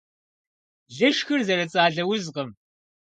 Лышхыр 0.97 1.41
зэрыцӀалэ 1.47 2.03
узкъым. 2.11 2.49